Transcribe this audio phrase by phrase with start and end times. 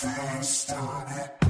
[0.00, 1.49] fast on it.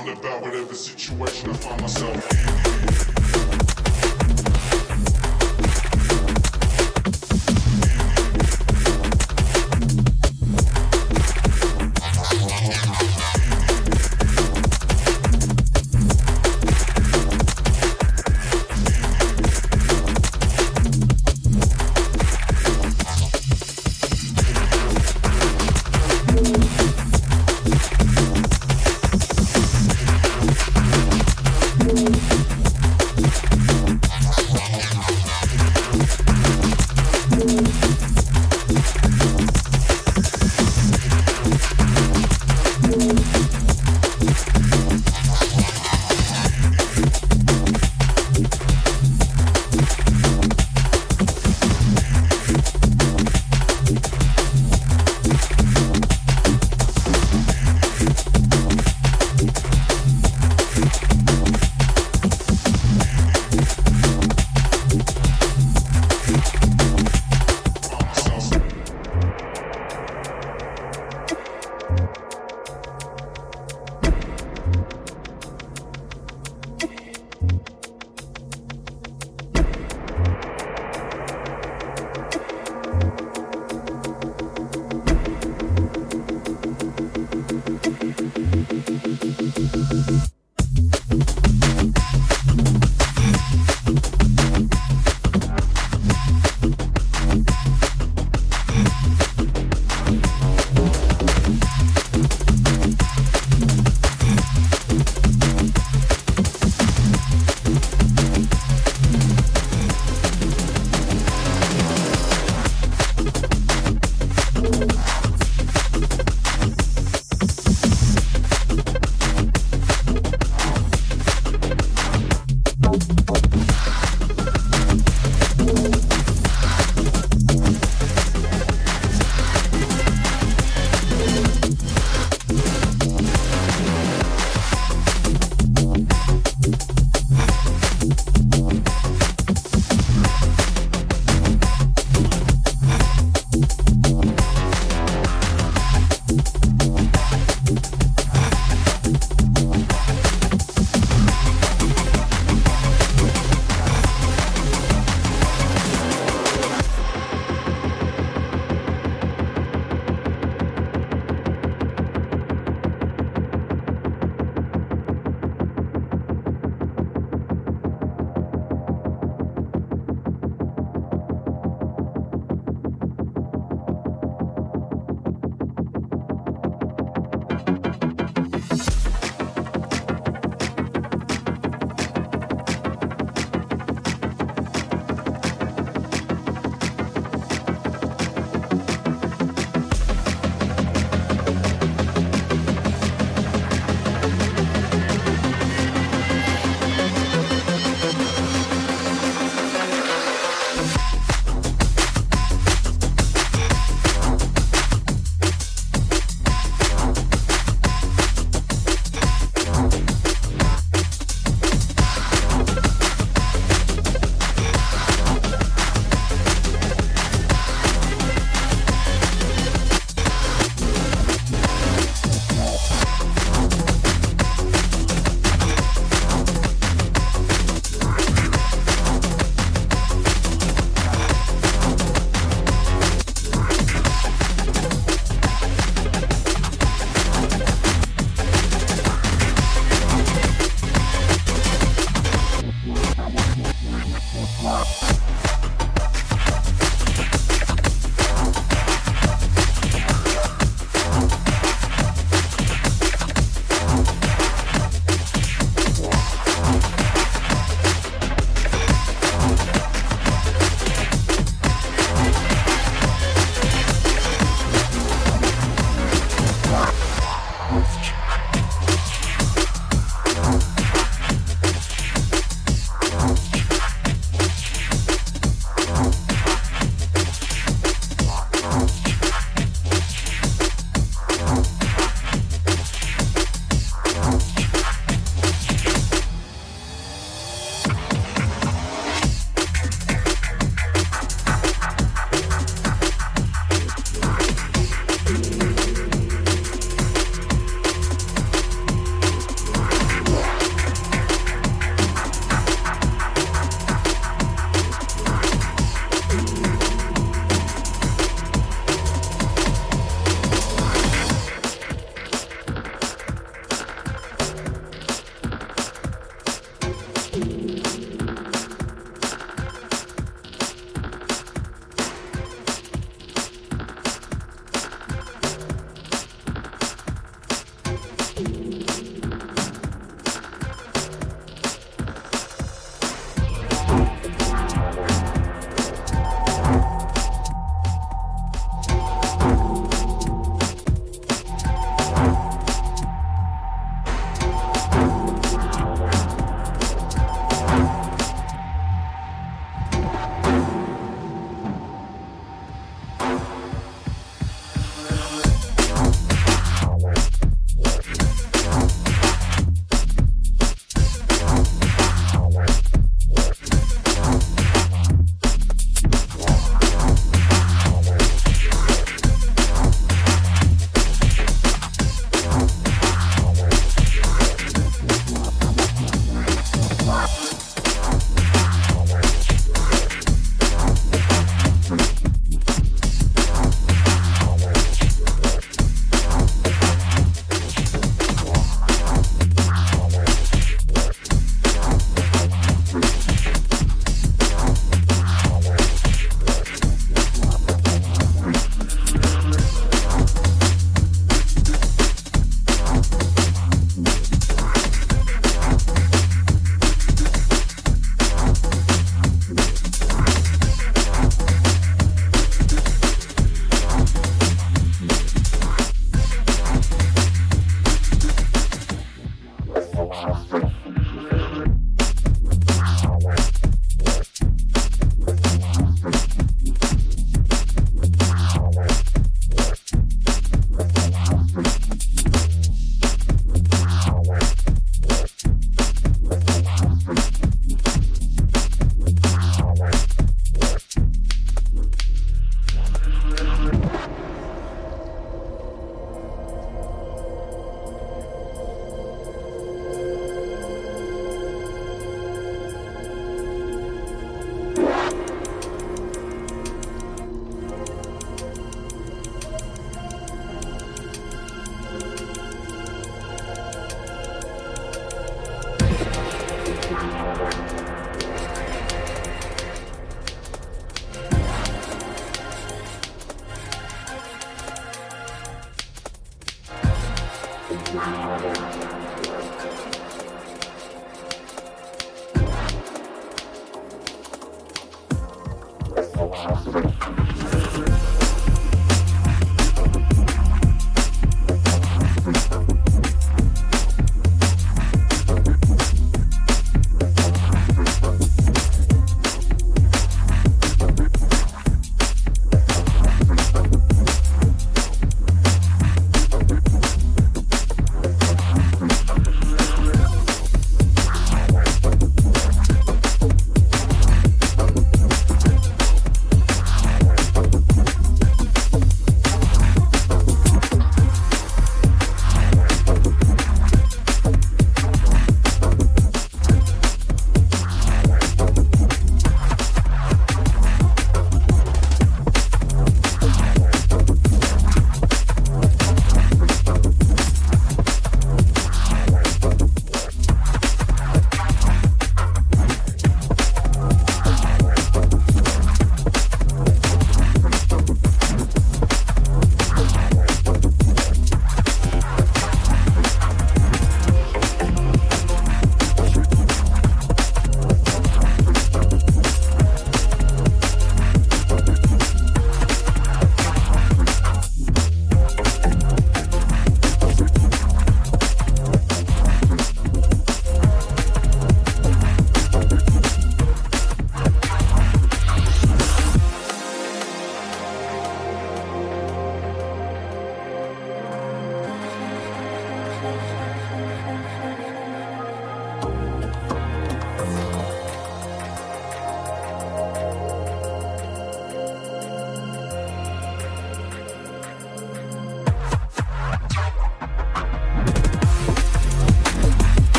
[0.00, 3.09] on about whatever situation I find myself in.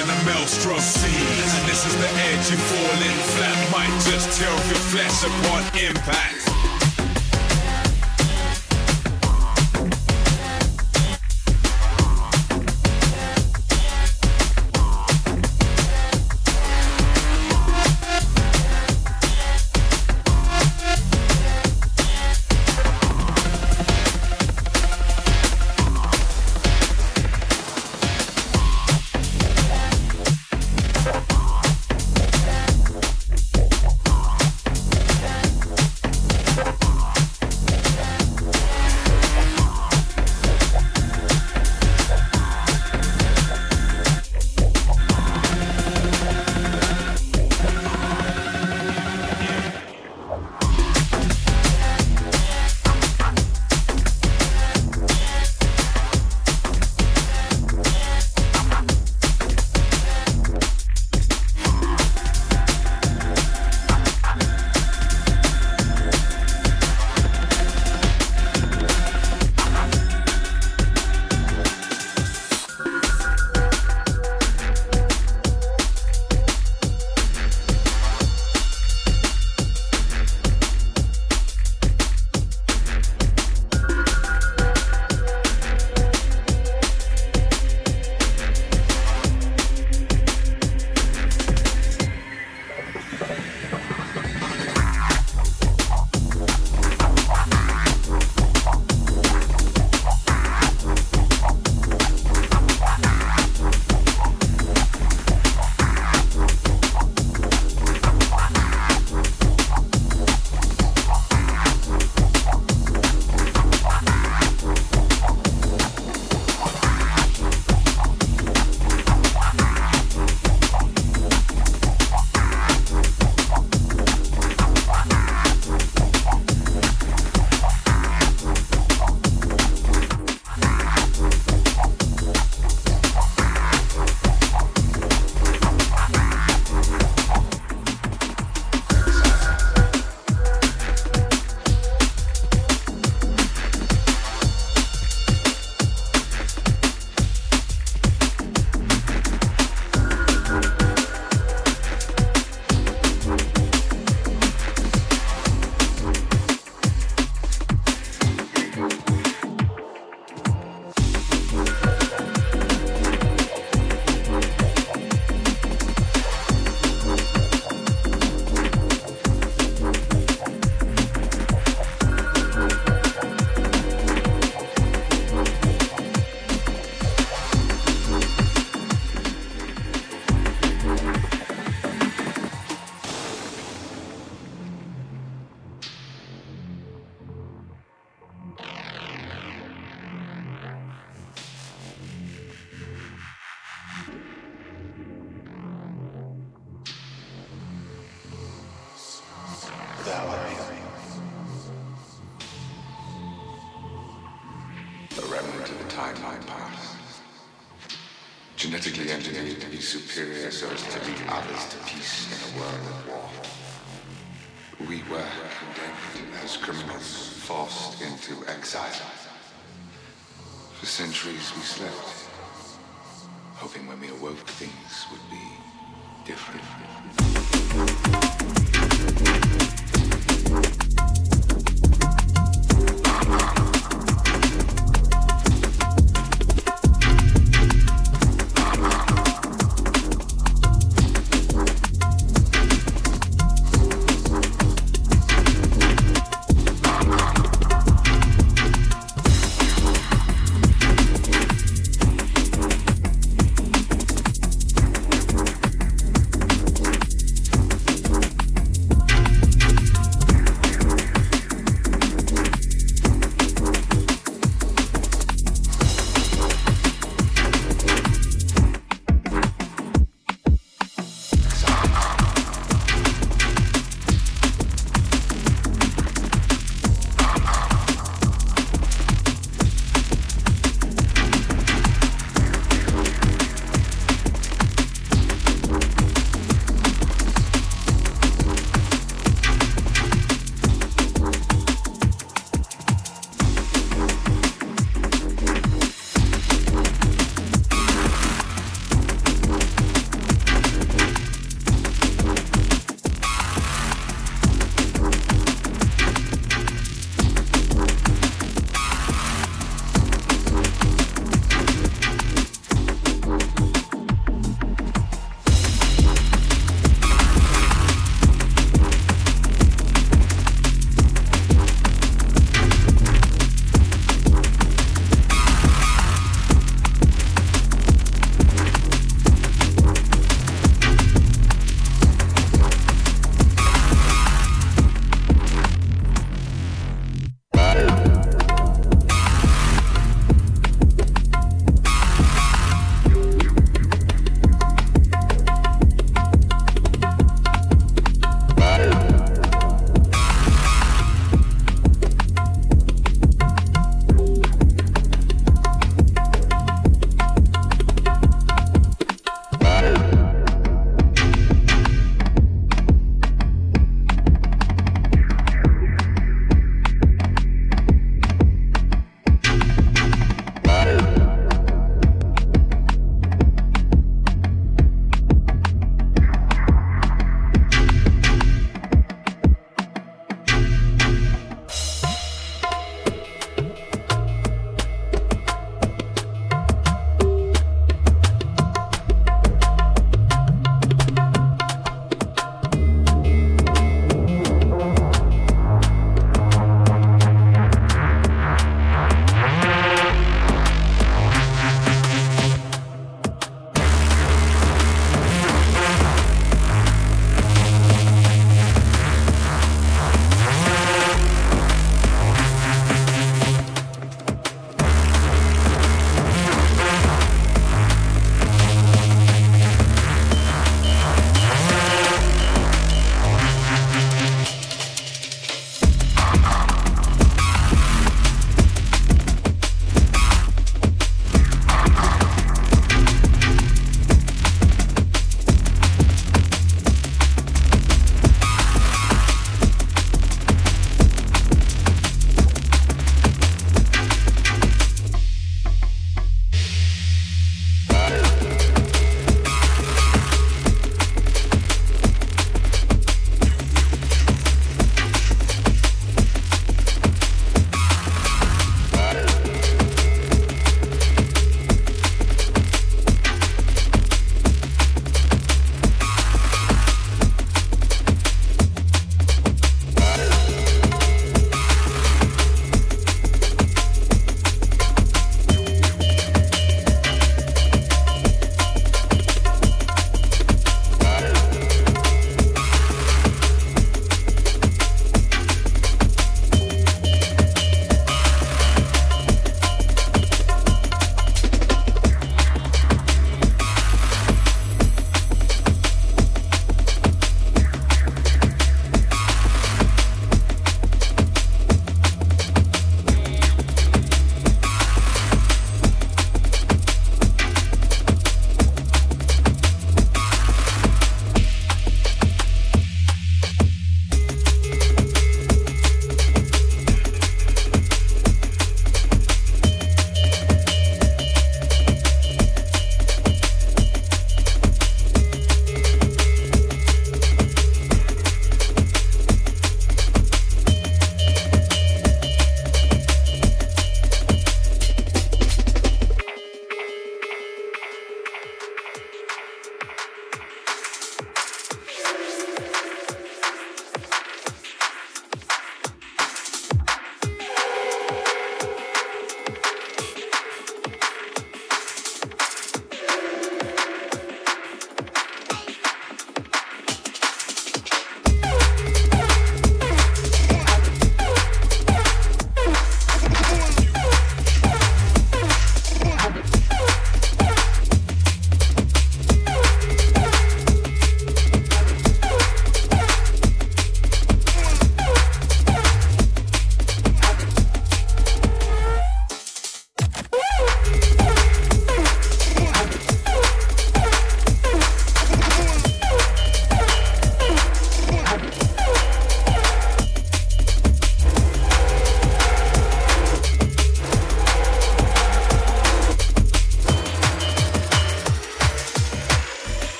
[0.00, 0.78] In the maelstrom.
[0.78, 1.08] C.
[1.08, 2.50] And this is the edge.
[2.50, 3.58] You fall in flat.
[3.72, 6.41] Might just tear your flesh upon impact.